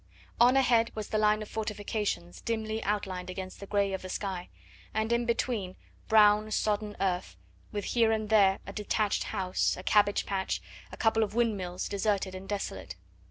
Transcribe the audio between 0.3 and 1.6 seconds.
On ahead was the line of